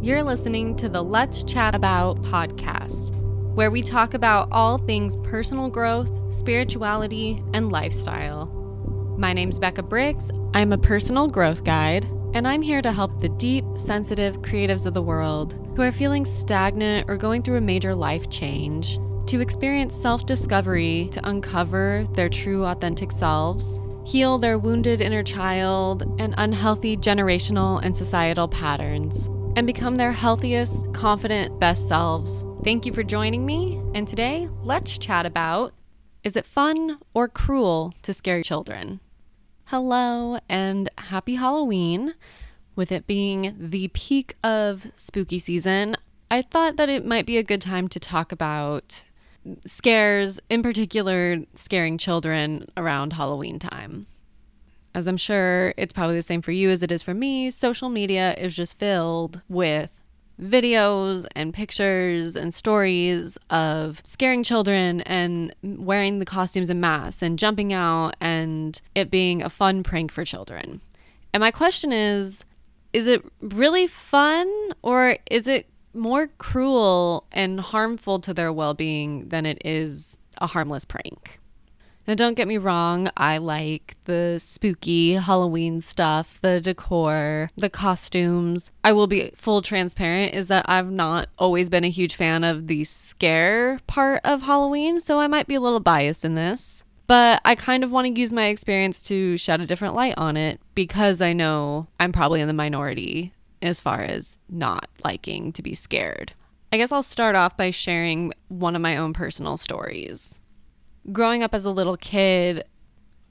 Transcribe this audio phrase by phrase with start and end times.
[0.00, 3.10] You're listening to the Let's Chat About podcast,
[3.56, 8.46] where we talk about all things personal growth, spirituality, and lifestyle.
[9.18, 10.30] My name's Becca Briggs.
[10.54, 14.94] I'm a personal growth guide, and I'm here to help the deep, sensitive creatives of
[14.94, 19.96] the world who are feeling stagnant or going through a major life change to experience
[19.96, 26.96] self discovery to uncover their true, authentic selves heal their wounded inner child and unhealthy
[26.96, 29.28] generational and societal patterns,
[29.58, 32.44] and become their healthiest, confident, best selves.
[32.62, 35.74] Thank you for joining me, and today let's chat about
[36.22, 39.00] is it fun or cruel to scare children?
[39.64, 42.14] Hello, and happy Halloween.
[42.76, 45.96] With it being the peak of spooky season,
[46.30, 49.02] I thought that it might be a good time to talk about
[49.66, 54.06] scares, in particular, scaring children around Halloween time.
[54.94, 57.88] As I'm sure it's probably the same for you as it is for me, social
[57.88, 59.92] media is just filled with
[60.40, 67.38] videos and pictures and stories of scaring children and wearing the costumes and masks and
[67.38, 70.80] jumping out and it being a fun prank for children.
[71.32, 72.44] And my question is
[72.92, 74.50] is it really fun
[74.82, 80.46] or is it more cruel and harmful to their well being than it is a
[80.46, 81.40] harmless prank.
[82.08, 88.72] Now, don't get me wrong, I like the spooky Halloween stuff, the decor, the costumes.
[88.82, 92.66] I will be full transparent is that I've not always been a huge fan of
[92.66, 96.82] the scare part of Halloween, so I might be a little biased in this.
[97.06, 100.38] But I kind of want to use my experience to shed a different light on
[100.38, 105.62] it because I know I'm probably in the minority as far as not liking to
[105.62, 106.32] be scared.
[106.72, 110.40] I guess I'll start off by sharing one of my own personal stories.
[111.12, 112.64] Growing up as a little kid,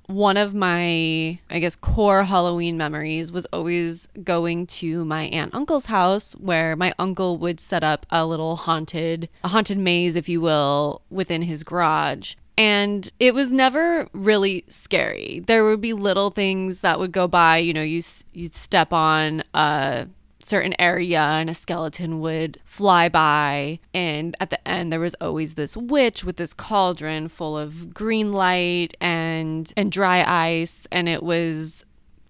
[0.08, 5.88] one of my, I guess, core Halloween memories was always going to my aunt uncle's
[5.88, 10.42] house where my uncle would set up a little haunted, a haunted maze, if you
[10.42, 15.44] will, within his garage and it was never really scary.
[15.46, 18.02] There would be little things that would go by, you know, you
[18.34, 20.07] you'd step on a
[20.47, 23.80] certain area and a skeleton would fly by.
[23.94, 28.31] And at the end there was always this witch with this cauldron full of green
[28.31, 30.88] light and and dry ice.
[30.91, 31.84] And it was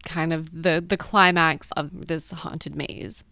[0.03, 3.23] kind of the the climax of this haunted maze.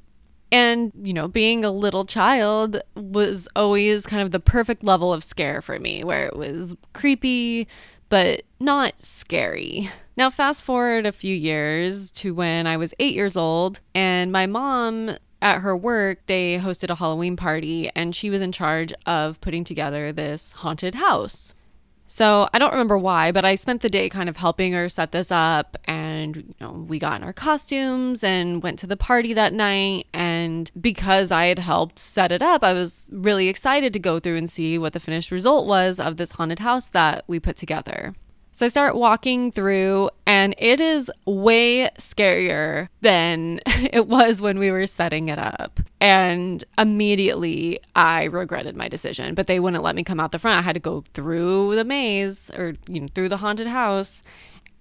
[0.51, 5.23] And, you know, being a little child was always kind of the perfect level of
[5.23, 7.67] scare for me, where it was creepy,
[8.09, 9.89] but not scary.
[10.17, 14.45] Now, fast forward a few years to when I was eight years old, and my
[14.45, 19.39] mom at her work, they hosted a Halloween party, and she was in charge of
[19.41, 21.53] putting together this haunted house.
[22.07, 25.11] So I don't remember why, but I spent the day kind of helping her set
[25.11, 25.77] this up.
[25.85, 30.07] And, you know, we got in our costumes and went to the party that night.
[30.13, 34.38] And because I had helped set it up, I was really excited to go through
[34.38, 38.13] and see what the finished result was of this haunted house that we put together.
[38.55, 44.71] So I start walking through, and it is way scarier than it was when we
[44.71, 45.81] were setting it up.
[45.99, 50.57] And immediately I regretted my decision, but they wouldn't let me come out the front.
[50.57, 54.23] I had to go through the maze or you know, through the haunted house.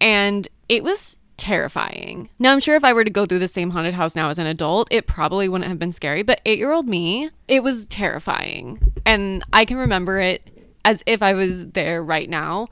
[0.01, 2.29] And it was terrifying.
[2.39, 4.39] Now, I'm sure if I were to go through the same haunted house now as
[4.39, 7.89] an adult, it probably wouldn't have been scary, but eight year old me, it was
[7.89, 8.93] terrifying.
[9.05, 10.49] And I can remember it
[10.85, 12.69] as if I was there right now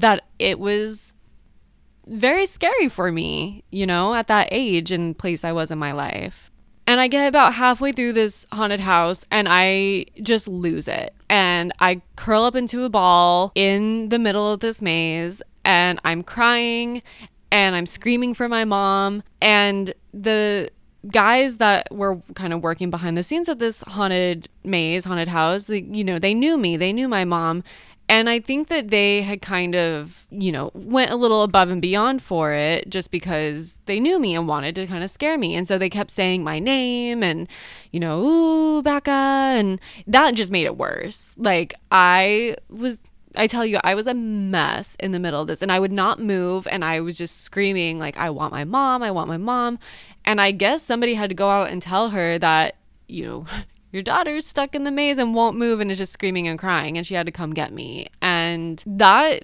[0.00, 1.14] that it was
[2.06, 5.92] very scary for me, you know, at that age and place I was in my
[5.92, 6.50] life.
[6.86, 11.14] And I get about halfway through this haunted house and I just lose it.
[11.28, 16.22] And I curl up into a ball in the middle of this maze and I'm
[16.22, 17.02] crying
[17.50, 19.24] and I'm screaming for my mom.
[19.40, 20.70] And the
[21.10, 25.66] guys that were kind of working behind the scenes at this haunted maze, haunted house,
[25.66, 27.64] they, you know, they knew me, they knew my mom,
[28.08, 31.82] and I think that they had kind of, you know, went a little above and
[31.82, 35.56] beyond for it just because they knew me and wanted to kind of scare me.
[35.56, 37.48] And so they kept saying my name and,
[37.90, 39.10] you know, ooh, Becca.
[39.10, 41.34] And that just made it worse.
[41.36, 43.00] Like, I was.
[43.38, 45.92] I tell you, I was a mess in the middle of this and I would
[45.92, 49.36] not move and I was just screaming, like, I want my mom, I want my
[49.36, 49.78] mom.
[50.24, 52.76] And I guess somebody had to go out and tell her that,
[53.08, 53.46] you know,
[53.92, 56.96] your daughter's stuck in the maze and won't move and is just screaming and crying
[56.96, 58.08] and she had to come get me.
[58.20, 59.42] And that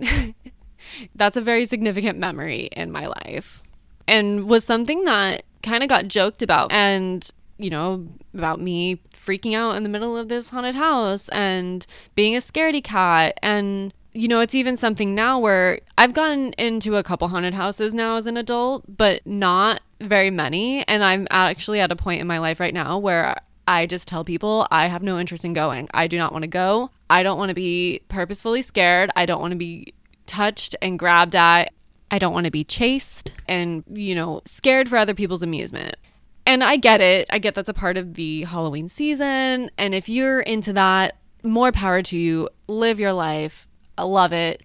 [1.15, 3.63] that's a very significant memory in my life.
[4.07, 9.55] And was something that kind of got joked about and you know about me freaking
[9.55, 13.39] out in the middle of this haunted house and being a scaredy cat.
[13.43, 17.95] And you know, it's even something now where I've gone into a couple haunted houses
[17.95, 20.87] now as an adult, but not very many.
[20.87, 23.37] And I'm actually at a point in my life right now where
[23.67, 25.89] I just tell people I have no interest in going.
[25.95, 26.91] I do not want to go.
[27.09, 29.11] I don't want to be purposefully scared.
[29.17, 29.95] I don't want to be
[30.27, 31.73] touched and grabbed at.
[32.11, 35.97] I don't want to be chased and, you know, scared for other people's amusement.
[36.45, 37.27] And I get it.
[37.31, 39.71] I get that's a part of the Halloween season.
[39.79, 42.49] And if you're into that, more power to you.
[42.69, 43.69] Live your life.
[43.97, 44.63] I love it.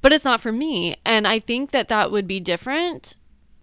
[0.00, 0.96] But it's not for me.
[1.04, 3.16] And I think that that would be different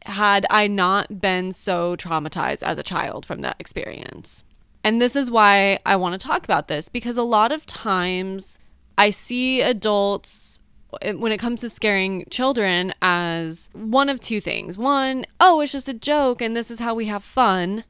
[0.06, 4.44] had I not been so traumatized as a child from that experience.
[4.86, 8.60] And this is why I want to talk about this because a lot of times
[9.00, 10.60] I see adults
[11.02, 14.78] eh, when it comes to scaring children as one of two things.
[14.78, 17.84] One, oh, it's just a joke and this is how we have fun.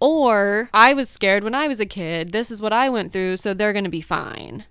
[0.00, 2.32] Or I was scared when I was a kid.
[2.32, 4.64] This is what I went through, so they're going to be fine.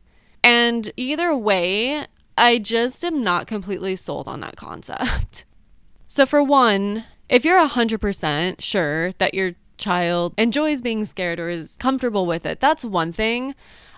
[0.44, 2.06] And either way,
[2.38, 5.45] I just am not completely sold on that concept.
[6.13, 11.75] So, for one, if you're 100% sure that your child enjoys being scared or is
[11.79, 13.55] comfortable with it, that's one thing.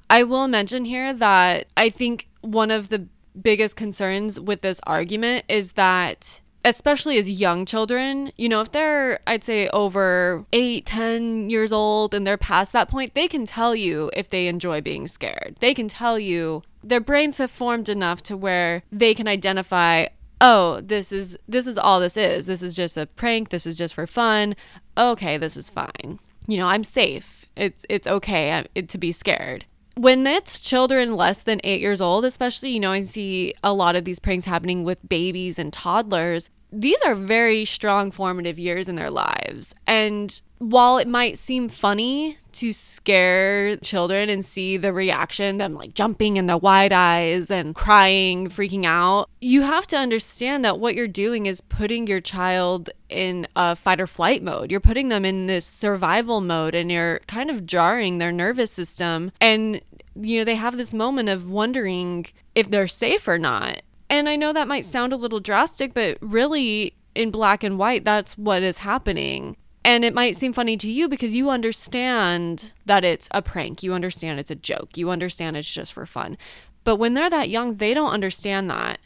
[0.09, 3.07] I will mention here that I think one of the
[3.39, 9.19] biggest concerns with this argument is that especially as young children, you know, if they're,
[9.27, 13.75] I'd say, over eight, ten years old and they're past that point, they can tell
[13.75, 15.57] you if they enjoy being scared.
[15.59, 20.07] They can tell you their brains have formed enough to where they can identify,
[20.41, 22.45] oh, this is this is all this is.
[22.45, 23.49] This is just a prank.
[23.49, 24.55] This is just for fun.
[24.97, 26.19] Okay, this is fine.
[26.47, 27.45] You know, I'm safe.
[27.55, 29.65] It's it's okay uh, to be scared.
[29.95, 33.95] When it's children less than eight years old, especially, you know, I see a lot
[33.95, 36.49] of these pranks happening with babies and toddlers.
[36.71, 39.75] These are very strong formative years in their lives.
[39.85, 45.93] And while it might seem funny to scare children and see the reaction, them like
[45.93, 50.95] jumping in the wide eyes and crying, freaking out, you have to understand that what
[50.95, 54.71] you're doing is putting your child in a fight or flight mode.
[54.71, 59.31] You're putting them in this survival mode and you're kind of jarring their nervous system.
[59.41, 59.81] And,
[60.15, 63.81] you know, they have this moment of wondering if they're safe or not.
[64.09, 68.05] And I know that might sound a little drastic, but really, in black and white,
[68.05, 69.57] that's what is happening.
[69.85, 73.83] And it might seem funny to you because you understand that it's a prank.
[73.83, 74.97] You understand it's a joke.
[74.97, 76.37] You understand it's just for fun.
[76.83, 78.99] But when they're that young, they don't understand that.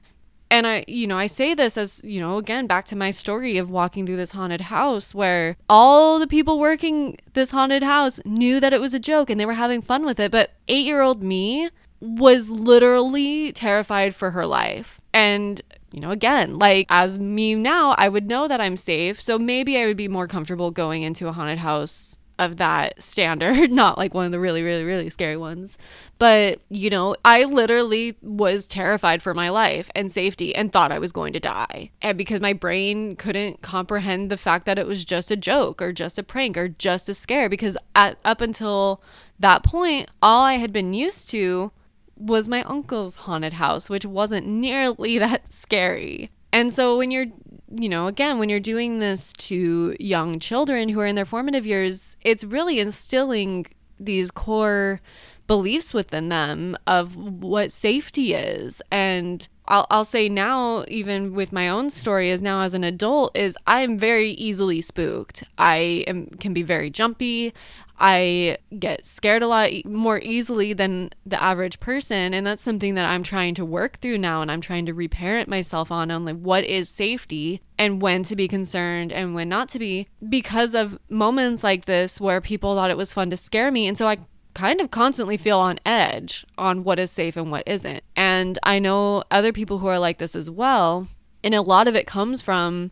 [0.50, 3.58] And I, you know, I say this as, you know, again, back to my story
[3.58, 8.60] of walking through this haunted house where all the people working this haunted house knew
[8.60, 10.32] that it was a joke and they were having fun with it.
[10.32, 11.70] But eight year old me
[12.00, 15.02] was literally terrified for her life.
[15.14, 15.62] And
[15.92, 19.22] you know, again, like as me now, I would know that I'm safe.
[19.22, 23.72] So maybe I would be more comfortable going into a haunted house of that standard,
[23.72, 25.78] not like one of the really, really, really scary ones.
[26.20, 31.00] But, you know, I literally was terrified for my life and safety and thought I
[31.00, 31.92] was going to die.
[32.02, 35.92] And because my brain couldn't comprehend the fact that it was just a joke or
[35.92, 39.02] just a prank or just a scare, because at, up until
[39.40, 41.72] that point, all I had been used to
[42.18, 46.30] was my uncle's haunted house, which wasn't nearly that scary.
[46.52, 47.28] And so when you're,
[47.76, 51.66] you know, again, when you're doing this to young children who are in their formative
[51.66, 53.68] years, it's really instilling
[54.00, 55.02] these core
[55.48, 58.82] beliefs within them of what safety is.
[58.92, 63.36] And I'll, I'll say now even with my own story as now as an adult
[63.36, 65.44] is i'm very easily spooked.
[65.58, 67.54] I am can be very jumpy
[68.00, 72.34] I get scared a lot more easily than the average person.
[72.34, 74.42] And that's something that I'm trying to work through now.
[74.42, 78.36] And I'm trying to reparent myself on, on like what is safety and when to
[78.36, 82.92] be concerned and when not to be because of moments like this where people thought
[82.92, 83.88] it was fun to scare me.
[83.88, 84.18] And so I
[84.54, 88.04] kind of constantly feel on edge on what is safe and what isn't.
[88.16, 91.08] And I know other people who are like this as well.
[91.44, 92.92] And a lot of it comes from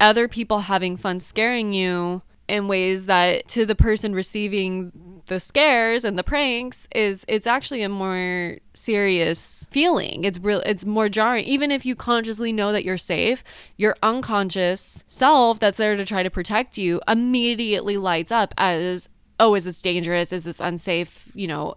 [0.00, 2.22] other people having fun scaring you
[2.52, 7.82] in ways that to the person receiving the scares and the pranks is it's actually
[7.82, 10.24] a more serious feeling.
[10.24, 11.46] It's real it's more jarring.
[11.46, 13.42] Even if you consciously know that you're safe,
[13.78, 19.08] your unconscious self that's there to try to protect you immediately lights up as
[19.40, 20.30] oh, is this dangerous?
[20.30, 21.32] Is this unsafe?
[21.34, 21.76] You know,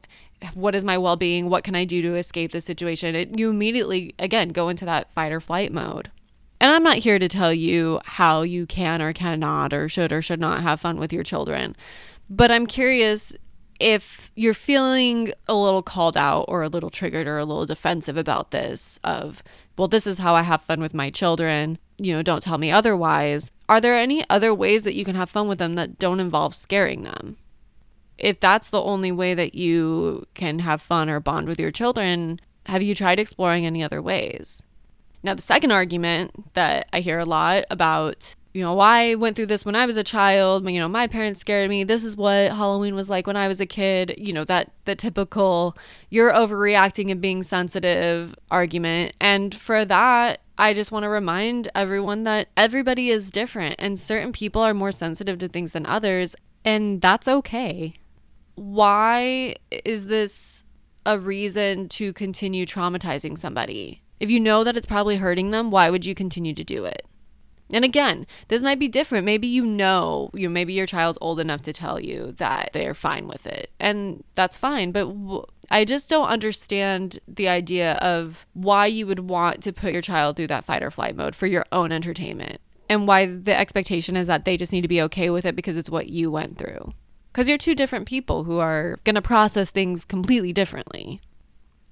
[0.56, 1.50] what is my well-being?
[1.50, 3.16] What can I do to escape the situation?
[3.16, 6.12] It, you immediately again go into that fight or flight mode.
[6.66, 10.24] And I'm not here to tell you how you can or cannot or should or
[10.24, 11.76] should not have fun with your children.
[12.28, 13.36] But I'm curious
[13.80, 18.18] if you're feeling a little called out or a little triggered or a little defensive
[18.18, 19.44] about this of
[19.78, 22.72] well this is how I have fun with my children, you know, don't tell me
[22.72, 23.52] otherwise.
[23.70, 26.56] Are there any other ways that you can have fun with them that don't involve
[26.56, 27.38] scaring them?
[28.18, 32.40] If that's the only way that you can have fun or bond with your children,
[32.66, 34.64] have you tried exploring any other ways?
[35.26, 39.36] Now, the second argument that I hear a lot about you know, why I went
[39.36, 40.70] through this when I was a child.
[40.70, 41.84] You know, my parents scared me.
[41.84, 44.16] This is what Halloween was like when I was a kid.
[44.18, 45.78] You know, that the typical
[46.10, 49.14] you're overreacting and being sensitive argument.
[49.20, 54.32] And for that, I just want to remind everyone that everybody is different and certain
[54.32, 57.96] people are more sensitive to things than others, and that's okay.
[58.56, 60.64] Why is this
[61.06, 64.02] a reason to continue traumatizing somebody?
[64.26, 67.06] If you know that it's probably hurting them, why would you continue to do it?
[67.72, 69.24] And again, this might be different.
[69.24, 72.96] Maybe you know, you know, maybe your child's old enough to tell you that they're
[72.96, 73.70] fine with it.
[73.80, 79.30] And that's fine, but w- I just don't understand the idea of why you would
[79.30, 82.60] want to put your child through that fight or flight mode for your own entertainment.
[82.90, 85.78] And why the expectation is that they just need to be okay with it because
[85.78, 86.96] it's what you went through.
[87.32, 91.22] Because you're two different people who are going to process things completely differently.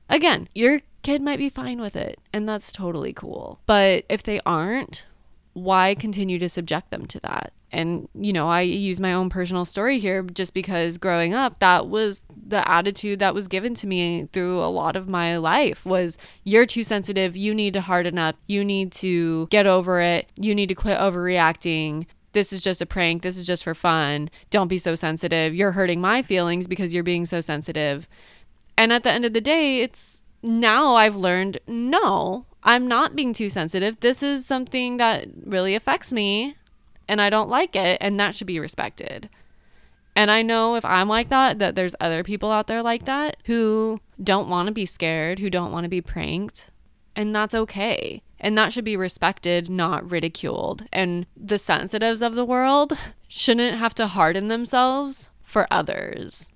[0.10, 3.60] Again, your kid might be fine with it, and that's totally cool.
[3.66, 5.06] But if they aren't,
[5.54, 7.54] why continue to subject them to that?
[7.72, 11.88] And, you know, I use my own personal story here just because growing up, that
[11.88, 16.18] was the attitude that was given to me through a lot of my life was
[16.44, 20.54] you're too sensitive, you need to harden up, you need to get over it, you
[20.54, 22.06] need to quit overreacting.
[22.34, 24.30] This is just a prank, this is just for fun.
[24.52, 25.56] Don't be so sensitive.
[25.56, 28.08] You're hurting my feelings because you're being so sensitive.
[28.78, 33.34] And at the end of the day, it's now I've learned no, I'm not being
[33.34, 34.00] too sensitive.
[34.02, 36.56] This is something that really affects me
[37.08, 39.30] and I don't like it, and that should be respected.
[40.16, 43.38] And I know if I'm like that, that there's other people out there like that
[43.46, 46.70] who don't want to be scared, who don't want to be pranked,
[47.16, 48.22] and that's okay.
[48.40, 50.86] And that should be respected, not ridiculed.
[50.92, 52.94] And the sensitives of the world
[53.28, 56.50] shouldn't have to harden themselves for others.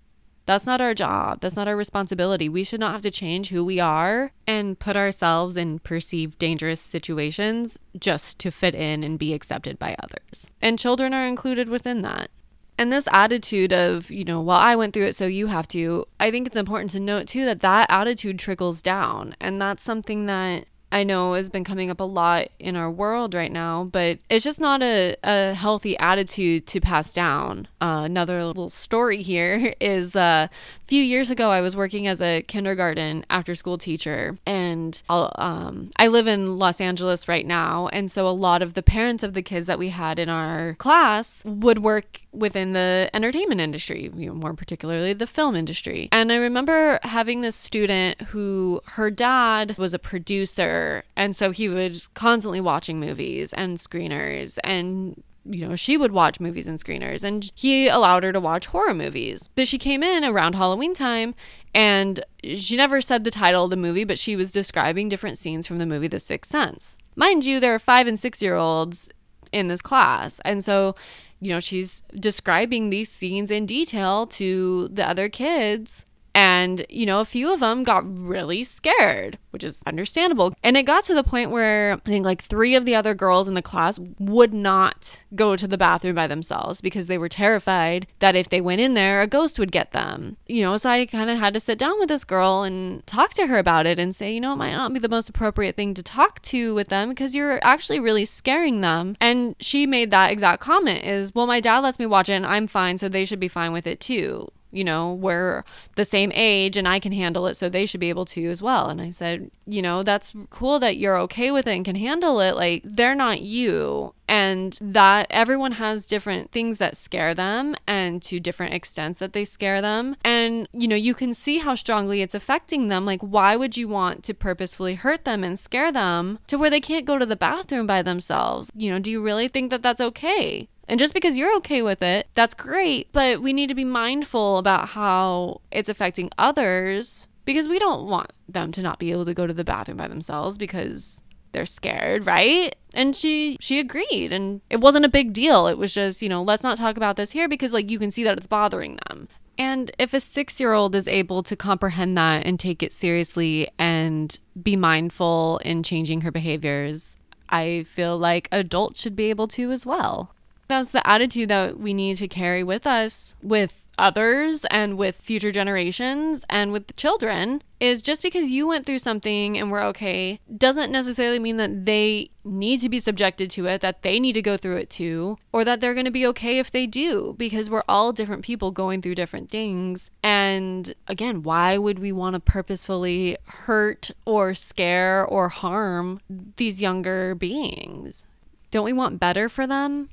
[0.48, 1.42] That's not our job.
[1.42, 2.48] That's not our responsibility.
[2.48, 6.80] We should not have to change who we are and put ourselves in perceived dangerous
[6.80, 10.50] situations just to fit in and be accepted by others.
[10.62, 12.32] And children are included within that.
[12.78, 16.06] And this attitude of, you know, well, I went through it, so you have to,
[16.20, 19.36] I think it's important to note too that that attitude trickles down.
[19.42, 23.34] And that's something that I know has been coming up a lot in our world
[23.34, 27.68] right now, but it's just not a, a healthy attitude to pass down.
[27.82, 30.48] Uh, another little story here is uh,
[30.88, 36.08] few years ago, I was working as a kindergarten after school teacher, and um, I
[36.08, 37.88] live in Los Angeles right now.
[37.90, 40.76] And so a lot of the parents of the kids that we had in our
[40.76, 46.08] class would work within the entertainment industry, you know, more particularly the film industry.
[46.12, 51.68] And I remember having this student who her dad was a producer, and so he
[51.68, 57.24] would constantly watching movies and screeners and you know, she would watch movies and screeners
[57.24, 59.50] and he allowed her to watch horror movies.
[59.56, 61.36] But she came in around Halloween time
[61.74, 62.24] and
[62.56, 65.78] she never said the title of the movie, but she was describing different scenes from
[65.78, 66.98] the movie The Sixth Sense.
[67.16, 69.10] Mind you, there are five and six year olds
[69.52, 70.40] in this class.
[70.42, 70.96] And so
[71.40, 76.06] you know, she's describing these scenes in detail to the other kids.
[76.38, 80.54] And, you know, a few of them got really scared, which is understandable.
[80.64, 83.48] And it got to the point where I think like three of the other girls
[83.48, 88.06] in the class would not go to the bathroom by themselves because they were terrified
[88.20, 90.38] that if they went in there, a ghost would get them.
[90.46, 93.34] You know, so I kind of had to sit down with this girl and talk
[93.34, 95.76] to her about it and say, you know, it might not be the most appropriate
[95.76, 99.18] thing to talk to with them because you're actually really scaring them.
[99.20, 102.46] And she made that exact comment is, well, my dad lets me watch it and
[102.46, 105.64] I'm fine, so they should be fine with it too you know, we're
[105.96, 108.62] the same age and I can handle it, so they should be able to as
[108.62, 108.88] well.
[108.90, 112.40] And I said, you know, that's cool that you're okay with it and can handle
[112.40, 112.56] it.
[112.56, 114.14] Like, they're not you.
[114.30, 119.46] And that everyone has different things that scare them and to different extents that they
[119.46, 120.18] scare them.
[120.22, 123.06] And, you know, you can see how strongly it's affecting them.
[123.06, 126.82] Like, why would you want to purposefully hurt them and scare them to where they
[126.82, 128.70] can't go to the bathroom by themselves?
[128.76, 130.68] You know, do you really think that that's okay?
[130.88, 133.12] And just because you're okay with it, that's great.
[133.12, 138.32] But we need to be mindful about how it's affecting others because we don't want
[138.48, 142.26] them to not be able to go to the bathroom by themselves because they're scared,
[142.26, 142.76] right?
[142.94, 145.68] And she she agreed and it wasn't a big deal.
[145.68, 148.12] It was just, you know, let's not talk about this here because like you can
[148.12, 149.28] see that it's bothering them.
[149.58, 154.76] And if a 6-year-old is able to comprehend that and take it seriously and be
[154.76, 157.18] mindful in changing her behaviors,
[157.50, 160.36] I feel like adults should be able to as well.
[160.68, 165.52] That's the attitude that we need to carry with us with others and with future
[165.52, 170.40] generations and with the children is just because you went through something and we're okay
[170.56, 174.42] doesn't necessarily mean that they need to be subjected to it, that they need to
[174.42, 177.70] go through it too, or that they're going to be okay if they do, because
[177.70, 180.10] we're all different people going through different things.
[180.24, 186.20] And again, why would we want to purposefully hurt or scare or harm
[186.56, 188.26] these younger beings?
[188.72, 190.10] Don't we want better for them?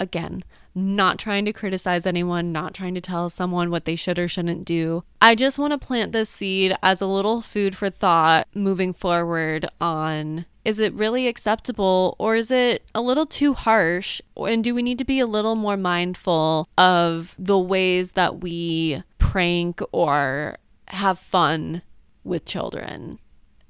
[0.00, 0.42] Again,
[0.74, 4.64] not trying to criticize anyone, not trying to tell someone what they should or shouldn't
[4.64, 5.04] do.
[5.20, 9.68] I just want to plant this seed as a little food for thought moving forward
[9.80, 14.20] on is it really acceptable or is it a little too harsh?
[14.36, 19.02] And do we need to be a little more mindful of the ways that we
[19.18, 20.56] prank or
[20.88, 21.82] have fun
[22.24, 23.18] with children,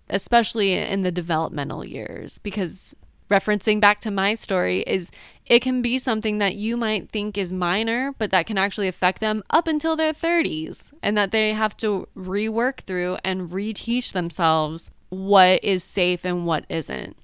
[0.08, 2.38] especially in the developmental years?
[2.38, 2.94] Because
[3.30, 5.12] referencing back to my story is
[5.50, 9.20] it can be something that you might think is minor but that can actually affect
[9.20, 14.90] them up until their 30s and that they have to rework through and reteach themselves
[15.10, 17.16] what is safe and what isn't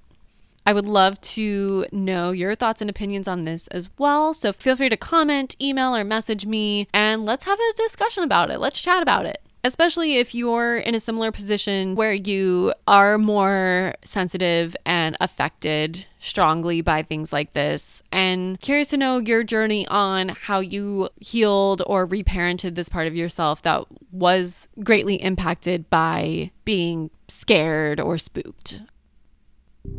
[0.69, 4.35] I would love to know your thoughts and opinions on this as well.
[4.35, 8.51] So feel free to comment, email, or message me, and let's have a discussion about
[8.51, 8.59] it.
[8.59, 13.95] Let's chat about it especially if you're in a similar position where you are more
[14.05, 18.01] sensitive and affected strongly by things like this.
[18.13, 23.17] And curious to know your journey on how you healed or reparented this part of
[23.17, 28.83] yourself that was greatly impacted by being scared or spooked.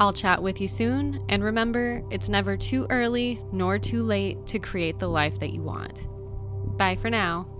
[0.00, 4.58] I'll chat with you soon, and remember, it's never too early nor too late to
[4.58, 6.08] create the life that you want.
[6.76, 7.53] Bye for now.